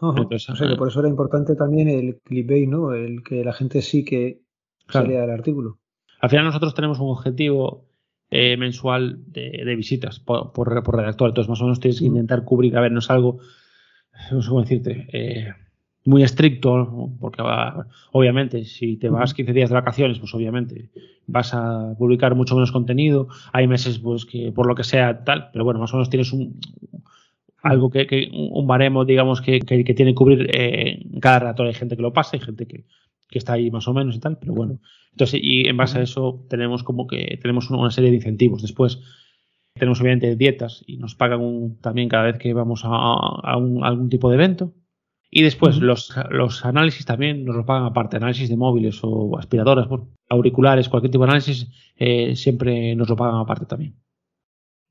[0.00, 2.92] Entonces, o sea que por eso era importante también el clickbait, ¿no?
[2.92, 4.42] El que la gente sí que
[4.86, 5.10] claro.
[5.10, 5.78] el artículo.
[6.20, 7.88] Al final nosotros tenemos un objetivo
[8.36, 11.28] eh, mensual de, visitas por, por, redactor.
[11.28, 13.38] Entonces, más o menos tienes que intentar cubrir, a ver, no es algo,
[14.32, 15.52] no sé cómo decirte, eh,
[16.04, 17.42] muy estricto, porque
[18.10, 20.90] obviamente si te vas 15 días de vacaciones, pues obviamente
[21.28, 23.28] vas a publicar mucho menos contenido.
[23.52, 26.32] Hay meses pues que por lo que sea tal, pero bueno, más o menos tienes
[26.32, 26.58] un
[27.62, 31.68] algo que, un baremo, digamos, que, que, tiene que cubrir eh, cada redactor.
[31.68, 32.84] Hay gente que lo pasa, hay gente que,
[33.34, 34.78] que está ahí más o menos y tal, pero bueno.
[35.10, 38.62] Entonces, y en base a eso tenemos como que tenemos una serie de incentivos.
[38.62, 39.00] Después
[39.74, 44.28] tenemos obviamente dietas y nos pagan un, también cada vez que vamos a, algún tipo
[44.30, 44.72] de evento.
[45.32, 49.88] Y después los, los, análisis también nos lo pagan aparte, análisis de móviles o aspiradoras,
[50.28, 51.66] auriculares, cualquier tipo de análisis,
[51.96, 53.96] eh, siempre nos lo pagan aparte también.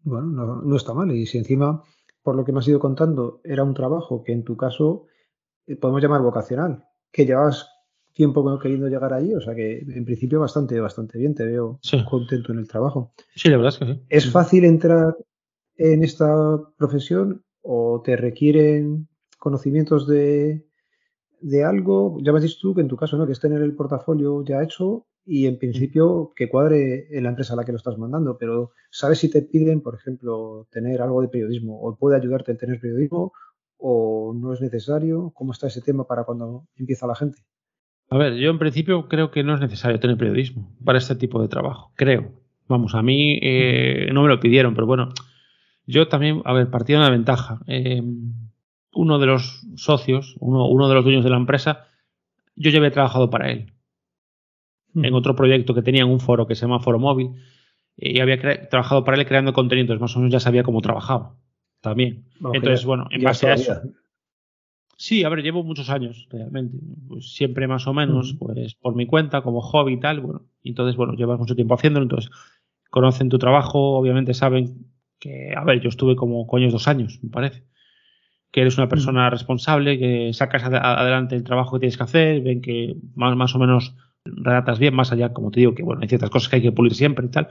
[0.01, 1.09] Bueno, no, no, está mal.
[1.15, 1.81] Y si encima,
[2.21, 5.05] por lo que me has ido contando, era un trabajo que en tu caso
[5.65, 7.72] eh, podemos llamar vocacional, que llevas
[8.13, 12.51] tiempo queriendo llegar ahí, o sea que en principio bastante, bastante bien, te veo contento
[12.51, 13.13] en el trabajo.
[13.35, 14.01] Sí, la verdad es que sí.
[14.09, 15.17] ¿Es fácil entrar
[15.75, 19.07] en esta profesión o te requieren
[19.39, 20.65] conocimientos de,
[21.41, 22.17] de algo?
[22.21, 23.25] Ya me has dicho tú que en tu caso, ¿no?
[23.25, 27.53] Que es tener el portafolio ya hecho y en principio que cuadre en la empresa
[27.53, 31.21] a la que lo estás mandando, pero ¿sabes si te piden, por ejemplo, tener algo
[31.21, 33.31] de periodismo o puede ayudarte en tener periodismo
[33.77, 35.31] o no es necesario?
[35.33, 37.41] ¿Cómo está ese tema para cuando empieza la gente?
[38.09, 41.41] A ver, yo en principio creo que no es necesario tener periodismo para este tipo
[41.41, 41.91] de trabajo.
[41.95, 42.31] Creo.
[42.67, 45.09] Vamos, a mí eh, no me lo pidieron, pero bueno,
[45.85, 47.59] yo también, a ver, partía de una ventaja.
[47.67, 48.01] Eh,
[48.93, 51.87] uno de los socios, uno, uno, de los dueños de la empresa,
[52.55, 53.73] yo ya había trabajado para él.
[54.95, 57.31] En otro proyecto que tenía en un foro que se llama Foro Móvil,
[57.97, 61.35] y había trabajado para él creando contenido, entonces más o menos ya sabía cómo trabajaba
[61.81, 62.25] también.
[62.53, 63.81] entonces, bueno, en base a eso.
[65.05, 66.77] Sí, a ver, llevo muchos años realmente,
[67.09, 70.95] pues siempre más o menos, pues por mi cuenta, como hobby y tal, bueno, entonces,
[70.95, 72.31] bueno, llevas mucho tiempo haciéndolo, entonces
[72.89, 74.87] conocen tu trabajo, obviamente saben
[75.19, 77.65] que, a ver, yo estuve como coños dos años, me parece,
[78.49, 82.61] que eres una persona responsable, que sacas adelante el trabajo que tienes que hacer, ven
[82.61, 86.07] que más, más o menos redactas bien, más allá, como te digo, que bueno, hay
[86.07, 87.49] ciertas cosas que hay que pulir siempre y tal,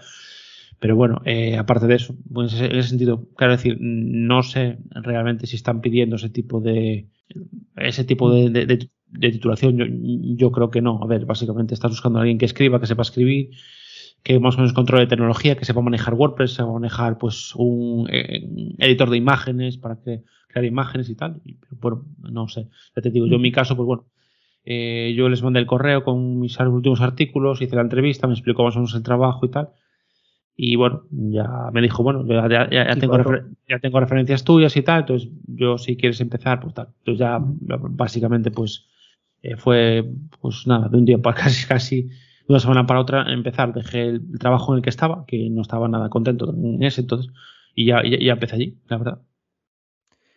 [0.81, 5.47] pero bueno, eh, aparte de eso, pues en ese sentido, claro decir, no sé realmente
[5.47, 7.12] si están pidiendo ese tipo de
[7.77, 8.89] ese tipo de,
[9.21, 10.37] titulación.
[10.37, 11.01] Yo, creo que no.
[11.03, 13.51] A ver, básicamente estás buscando a alguien que escriba, que sepa escribir,
[14.23, 18.49] que más o menos controle tecnología, que sepa manejar WordPress, sepa manejar pues un eh,
[18.79, 21.41] editor de imágenes para que, crear imágenes y tal.
[21.45, 22.69] Y, bueno, no sé.
[22.95, 24.07] Ya te digo, yo en mi caso, pues bueno,
[24.65, 28.65] eh, yo les mandé el correo con mis últimos artículos, hice la entrevista, me explicó
[28.65, 29.71] más o menos el trabajo y tal.
[30.55, 33.17] Y bueno, ya me dijo, bueno, ya, ya, tengo,
[33.69, 36.89] ya tengo referencias tuyas y tal, entonces yo si quieres empezar, pues tal.
[36.99, 38.87] Entonces ya básicamente pues
[39.43, 40.05] eh, fue,
[40.41, 42.13] pues nada, de un día para casi, casi, de
[42.49, 43.73] una semana para otra empezar.
[43.73, 47.33] Dejé el trabajo en el que estaba, que no estaba nada contento en ese entonces,
[47.75, 49.23] y ya, ya, empecé allí, la verdad.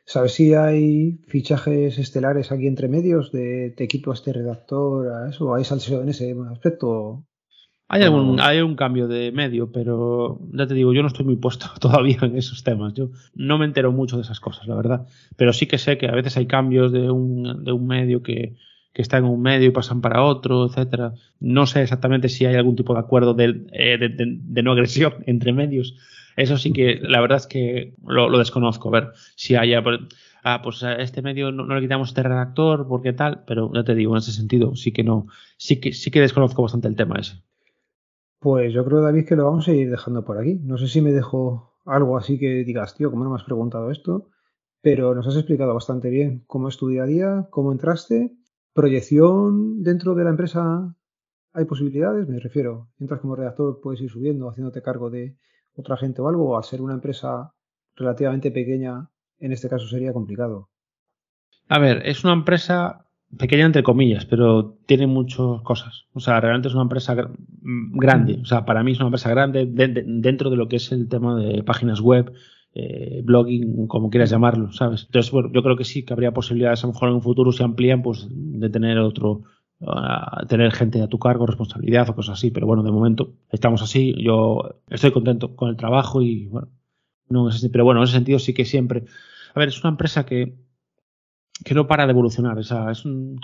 [0.06, 5.30] ¿Sabes si hay fichajes estelares aquí entre medios de te quito a este redactor, a
[5.30, 5.54] eso?
[5.54, 7.25] ¿Hay salseo en ese aspecto?
[7.88, 11.36] Hay, algún, hay un cambio de medio, pero ya te digo, yo no estoy muy
[11.36, 12.93] puesto todavía en esos temas.
[12.93, 15.08] Yo no me entero mucho de esas cosas, la verdad.
[15.38, 18.56] Pero sí que sé que a veces hay cambios de un, de un medio que,
[18.95, 21.13] que está en un medio y pasan para otro, etcétera.
[21.39, 25.54] No sé exactamente si hay algún tipo de acuerdo de, eh, de, no agresión entre
[25.54, 25.95] medios.
[26.38, 28.88] Eso sí que la verdad es que lo, lo desconozco.
[28.89, 29.74] A ver si hay.
[30.43, 33.95] Ah, pues a este medio no, le quitamos este redactor porque tal, pero ya te
[33.95, 37.19] digo, en ese sentido sí que no, sí que sí que desconozco bastante el tema
[37.19, 37.41] ese.
[38.39, 40.56] Pues yo creo, David, que lo vamos a ir dejando por aquí.
[40.63, 43.91] No sé si me dejo algo así que digas, tío, ¿cómo no me has preguntado
[43.91, 44.30] esto?
[44.82, 48.36] Pero nos has explicado bastante bien cómo es tu día a día, cómo entraste,
[48.74, 50.95] proyección dentro de la empresa.
[51.54, 52.28] ¿Hay posibilidades?
[52.28, 55.38] Me refiero, entras como redactor, puedes ir subiendo, haciéndote cargo de
[55.76, 57.54] otra gente o algo, o al ser una empresa
[57.95, 60.69] relativamente pequeña, en este caso sería complicado.
[61.67, 63.05] A ver, es una empresa
[63.38, 66.06] pequeña entre comillas, pero tiene muchas cosas.
[66.14, 67.16] O sea, realmente es una empresa
[67.62, 68.40] grande.
[68.42, 71.36] O sea, para mí es una empresa grande dentro de lo que es el tema
[71.38, 72.32] de páginas web,
[72.74, 75.04] eh, blogging, como quieras llamarlo, ¿sabes?
[75.06, 77.52] Entonces, bueno, yo creo que sí, que habría posibilidades a lo mejor en un futuro
[77.52, 79.44] si amplían, pues de tener otro,
[80.48, 82.52] tener gente a tu cargo, responsabilidad o cosas así.
[82.52, 84.16] Pero bueno, de momento estamos así.
[84.22, 86.70] Yo estoy contento con el trabajo y bueno,
[87.30, 87.70] no es así.
[87.70, 89.06] Pero bueno, en ese sentido sí que siempre.
[89.54, 90.64] A ver, es una empresa que
[91.63, 92.58] que no para de evolucionar.
[92.58, 93.39] O es un,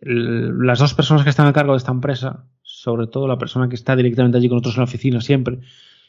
[0.00, 3.74] las dos personas que están a cargo de esta empresa, sobre todo la persona que
[3.74, 5.60] está directamente allí con nosotros en la oficina siempre,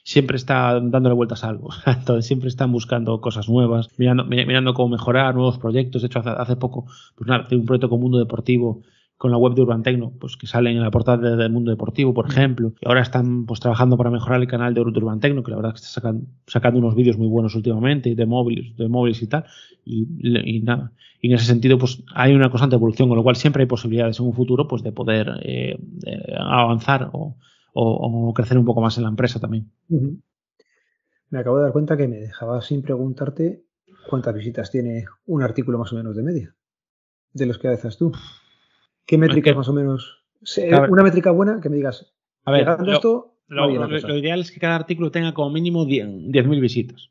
[0.03, 1.69] siempre está dándole vueltas a algo.
[1.85, 6.01] Entonces siempre están buscando cosas nuevas, mirando, mirando cómo mejorar, nuevos proyectos.
[6.01, 8.83] De hecho, hace, hace poco, pues nada, tengo un proyecto con Mundo Deportivo
[9.17, 12.13] con la web de Urban Tecno, pues que salen en la portada del mundo deportivo,
[12.13, 12.73] por ejemplo.
[12.79, 15.71] Y ahora están pues trabajando para mejorar el canal de Urban Tecno, que la verdad
[15.71, 19.45] que está sacando, sacando unos vídeos muy buenos últimamente, de móviles, de móviles y tal.
[19.83, 20.91] Y, nada.
[21.19, 24.19] Y en ese sentido, pues hay una constante evolución, con lo cual siempre hay posibilidades
[24.19, 25.79] en un futuro pues de poder eh,
[26.37, 27.35] avanzar o,
[28.35, 29.71] crecer un poco más en la empresa también.
[31.29, 33.63] Me acabo de dar cuenta que me dejaba sin preguntarte
[34.09, 36.55] cuántas visitas tiene un artículo más o menos de media
[37.33, 38.11] de los que haces tú.
[39.07, 40.21] ¿Qué métricas más o menos?
[40.89, 42.13] Una métrica buena que me digas.
[42.43, 47.09] A ver, lo, esto, lo, ideal es que cada artículo tenga como mínimo 10.000 visitas.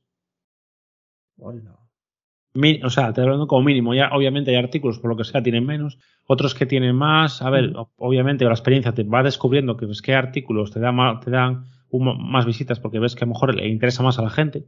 [1.38, 3.94] o sea, te hablando como mínimo.
[3.94, 5.98] Ya, obviamente hay artículos, por lo que sea, tienen menos.
[6.26, 7.40] Otros que tienen más.
[7.40, 7.86] A ver, mm.
[7.96, 12.44] obviamente la experiencia te va descubriendo que ves qué artículos te, dan te dan más
[12.44, 14.66] visitas porque ves que a lo mejor le interesa más a la gente.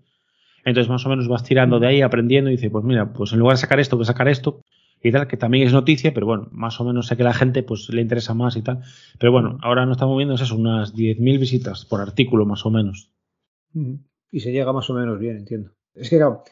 [0.64, 3.38] Entonces, más o menos vas tirando de ahí, aprendiendo y dices, pues mira, pues en
[3.38, 4.62] lugar de sacar esto, voy a sacar esto
[5.02, 7.62] y tal, que también es noticia, pero bueno, más o menos sé que la gente
[7.62, 8.82] pues le interesa más y tal.
[9.18, 13.10] Pero bueno, ahora no estamos viendo eso, unas 10.000 visitas por artículo más o menos.
[14.30, 15.70] Y se llega más o menos bien, entiendo.
[15.94, 16.42] Es que claro,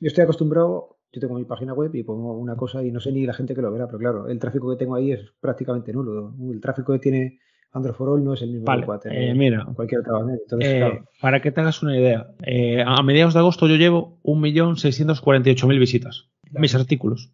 [0.00, 3.12] yo estoy acostumbrado, yo tengo mi página web y pongo una cosa y no sé
[3.12, 5.92] ni la gente que lo verá, pero claro, el tráfico que tengo ahí es prácticamente
[5.92, 6.34] nulo.
[6.50, 7.38] El tráfico que tiene
[7.72, 10.20] Android for All no es el mismo vale, que pueda tener eh, mira, cualquier otra.
[10.20, 13.76] Entonces, eh, claro, para que te hagas una idea, eh, a mediados de agosto yo
[13.76, 16.29] llevo 1.648.000 visitas.
[16.50, 16.60] Claro.
[16.60, 17.32] Mis artículos.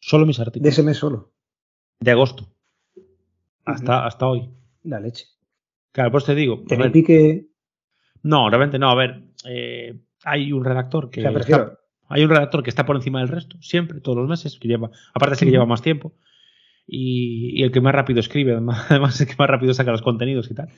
[0.00, 0.72] Solo mis de artículos.
[0.72, 1.32] ese mes solo,
[2.00, 2.48] De agosto.
[3.64, 4.48] Hasta, hasta hoy.
[4.82, 5.26] la leche.
[5.92, 6.62] Claro, pues te digo.
[6.68, 7.46] ver, pique,
[8.22, 8.90] no, realmente no.
[8.90, 11.20] A ver, eh, hay un redactor o que.
[11.22, 14.66] está- hay un redactor que está por encima del resto, siempre, todos los meses, que
[14.68, 16.12] lleva, aparte el que lleva más tiempo,
[16.86, 19.92] y, y el que más rápido escribe, además, además es el que más rápido saca
[19.92, 20.68] los contenidos y tal.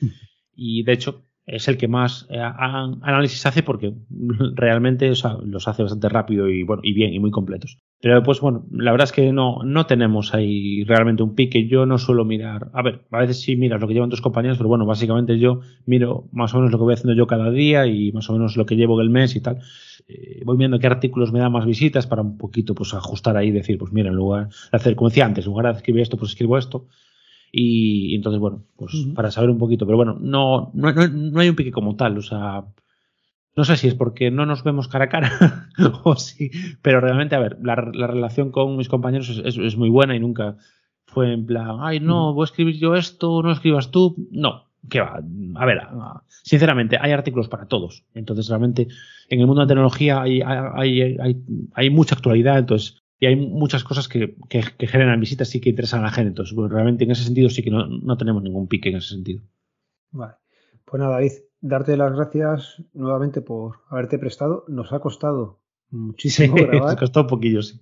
[0.55, 3.93] Y de hecho, es el que más eh, análisis hace porque
[4.55, 7.79] realmente los hace bastante rápido y bueno, y bien, y muy completos.
[8.01, 11.67] Pero pues bueno, la verdad es que no, no tenemos ahí realmente un pique.
[11.67, 12.69] Yo no suelo mirar.
[12.73, 15.61] A ver, a veces sí miras lo que llevan tus compañeros, pero bueno, básicamente yo
[15.85, 18.57] miro más o menos lo que voy haciendo yo cada día y más o menos
[18.57, 19.59] lo que llevo en el mes y tal.
[20.07, 23.51] Eh, voy viendo qué artículos me dan más visitas para un poquito pues ajustar ahí
[23.51, 26.17] decir, pues mira, en lugar de hacer como decía antes, en lugar de escribir esto,
[26.17, 26.87] pues escribo esto.
[27.53, 31.39] Y, y entonces, bueno, pues para saber un poquito, pero bueno, no, no, no, no
[31.41, 32.65] hay un pique como tal, o sea,
[33.55, 35.69] no sé si es porque no nos vemos cara a cara
[36.03, 36.49] o sí,
[36.81, 40.15] pero realmente, a ver, la, la relación con mis compañeros es, es- es muy buena
[40.15, 40.57] y nunca
[41.05, 44.15] fue en plan, ay, no, voy a escribir yo esto, no escribas tú.
[44.31, 45.21] No, que va.
[45.55, 45.81] A ver,
[46.43, 48.03] sinceramente, hay artículos para todos.
[48.15, 48.87] Entonces, realmente,
[49.29, 51.43] en el mundo de la tecnología hay, hay, hay,
[51.75, 55.69] hay mucha actualidad, entonces, y hay muchas cosas que, que, que generan visitas y que
[55.69, 56.27] interesan a la gente.
[56.27, 59.15] Entonces, bueno, realmente en ese sentido sí que no, no tenemos ningún pique en ese
[59.15, 59.41] sentido.
[60.11, 60.33] Vale.
[60.83, 61.31] Pues nada, David,
[61.61, 64.65] darte las gracias nuevamente por haberte prestado.
[64.67, 67.79] Nos ha costado muchísimo grabar, costó un poquillo, sí.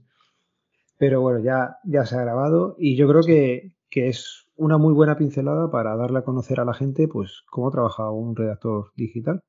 [1.00, 4.94] pero bueno, ya, ya se ha grabado y yo creo que, que es una muy
[4.94, 9.42] buena pincelada para darle a conocer a la gente pues cómo trabaja un redactor digital.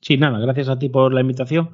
[0.00, 1.70] Sí, nada, gracias a ti por la invitación.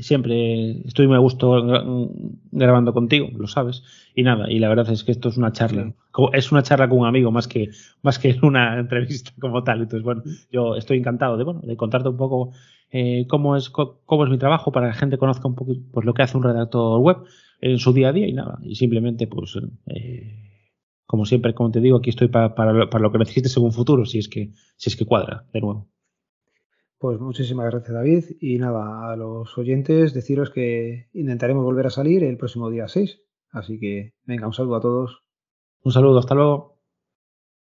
[0.00, 2.10] Siempre estoy muy a gusto gra-
[2.50, 3.82] grabando contigo, lo sabes.
[4.14, 5.94] Y nada, y la verdad es que esto es una charla.
[6.34, 7.70] Es una charla con un amigo más que,
[8.02, 9.80] más que una entrevista como tal.
[9.82, 12.52] Entonces, bueno, yo estoy encantado de, bueno, de contarte un poco
[12.90, 16.04] eh, cómo, es, cómo es mi trabajo para que la gente conozca un poco pues,
[16.04, 17.18] lo que hace un redactor web
[17.62, 18.58] en su día a día y nada.
[18.62, 19.56] Y simplemente, pues,
[19.86, 20.50] eh,
[21.06, 23.62] como siempre, como te digo, aquí estoy para, para, lo- para lo que necesites en
[23.64, 25.88] un futuro, si es que, si es que cuadra, de nuevo.
[27.00, 32.22] Pues muchísimas gracias David y nada, a los oyentes deciros que intentaremos volver a salir
[32.22, 33.22] el próximo día 6.
[33.52, 35.22] Así que venga, un saludo a todos.
[35.82, 36.79] Un saludo, hasta luego.